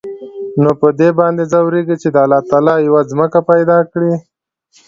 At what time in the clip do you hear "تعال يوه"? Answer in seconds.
2.49-3.01